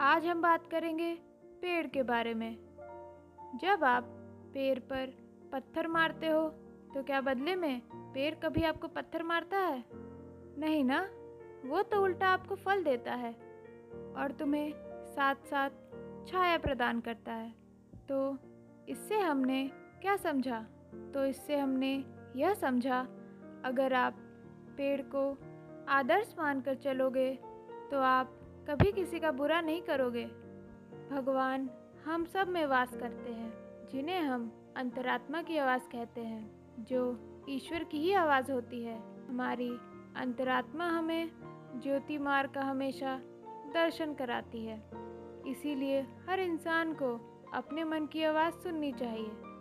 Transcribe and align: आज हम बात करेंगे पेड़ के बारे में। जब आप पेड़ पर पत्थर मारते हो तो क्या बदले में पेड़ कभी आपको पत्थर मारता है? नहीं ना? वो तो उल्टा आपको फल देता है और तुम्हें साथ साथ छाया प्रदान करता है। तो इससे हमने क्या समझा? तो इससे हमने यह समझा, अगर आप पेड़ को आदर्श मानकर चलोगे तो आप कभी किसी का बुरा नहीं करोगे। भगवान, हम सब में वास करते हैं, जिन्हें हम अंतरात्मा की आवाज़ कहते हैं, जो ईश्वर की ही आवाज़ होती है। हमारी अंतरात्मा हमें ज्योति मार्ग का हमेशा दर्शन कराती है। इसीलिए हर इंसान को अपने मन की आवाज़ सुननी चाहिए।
आज 0.00 0.24
हम 0.26 0.40
बात 0.42 0.66
करेंगे 0.66 1.12
पेड़ 1.62 1.86
के 1.86 2.02
बारे 2.02 2.32
में। 2.34 2.56
जब 3.62 3.84
आप 3.84 4.04
पेड़ 4.54 4.78
पर 4.78 5.12
पत्थर 5.52 5.86
मारते 5.86 6.28
हो 6.28 6.48
तो 6.94 7.02
क्या 7.02 7.20
बदले 7.20 7.54
में 7.56 7.80
पेड़ 8.14 8.34
कभी 8.34 8.62
आपको 8.62 8.88
पत्थर 8.88 9.22
मारता 9.22 9.58
है? 9.58 9.84
नहीं 10.58 10.82
ना? 10.84 11.00
वो 11.64 11.82
तो 11.82 12.02
उल्टा 12.02 12.28
आपको 12.28 12.54
फल 12.54 12.82
देता 12.84 13.14
है 13.14 13.32
और 14.16 14.36
तुम्हें 14.38 14.72
साथ 15.06 15.46
साथ 15.46 15.70
छाया 16.26 16.58
प्रदान 16.58 17.00
करता 17.00 17.32
है। 17.32 17.54
तो 18.08 18.36
इससे 18.88 19.20
हमने 19.20 19.70
क्या 20.02 20.16
समझा? 20.16 20.60
तो 21.14 21.24
इससे 21.24 21.58
हमने 21.58 21.94
यह 22.36 22.54
समझा, 22.54 23.00
अगर 23.64 23.92
आप 23.92 24.16
पेड़ 24.76 25.00
को 25.14 25.36
आदर्श 25.88 26.34
मानकर 26.38 26.74
चलोगे 26.74 27.34
तो 27.90 28.00
आप 28.00 28.40
कभी 28.68 28.92
किसी 28.92 29.20
का 29.20 29.30
बुरा 29.32 29.60
नहीं 29.60 29.82
करोगे। 29.82 30.24
भगवान, 31.10 31.70
हम 32.04 32.24
सब 32.24 32.48
में 32.48 32.66
वास 32.66 32.96
करते 32.96 33.30
हैं, 33.30 33.54
जिन्हें 33.88 34.20
हम 34.20 34.52
अंतरात्मा 34.76 35.42
की 35.42 35.56
आवाज़ 35.56 35.82
कहते 35.82 36.20
हैं, 36.20 36.50
जो 36.84 37.18
ईश्वर 37.48 37.84
की 37.84 37.98
ही 37.98 38.12
आवाज़ 38.12 38.52
होती 38.52 38.82
है। 38.82 39.28
हमारी 39.28 39.70
अंतरात्मा 40.16 40.88
हमें 40.88 41.30
ज्योति 41.82 42.18
मार्ग 42.18 42.50
का 42.50 42.62
हमेशा 42.62 43.20
दर्शन 43.74 44.14
कराती 44.14 44.64
है। 44.64 44.90
इसीलिए 45.46 46.06
हर 46.28 46.40
इंसान 46.40 46.92
को 46.92 47.42
अपने 47.54 47.84
मन 47.84 48.06
की 48.06 48.24
आवाज़ 48.24 48.54
सुननी 48.54 48.92
चाहिए। 48.92 49.53